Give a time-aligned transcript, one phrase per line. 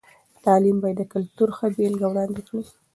[0.45, 2.63] تعلیم باید د کلتور ښه بېلګه وړاندې کړي.